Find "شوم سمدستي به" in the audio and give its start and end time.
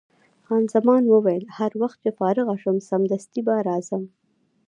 2.61-3.55